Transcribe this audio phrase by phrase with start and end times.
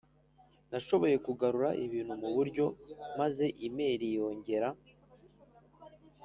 [0.71, 2.65] nashoboye kugarura ibintu mu buryo
[3.19, 4.69] maze emili yongera